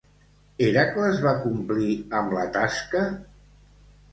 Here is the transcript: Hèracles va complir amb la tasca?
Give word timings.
Hèracles 0.67 1.21
va 1.27 1.33
complir 1.43 1.91
amb 2.21 2.35
la 2.39 2.47
tasca? 2.57 3.07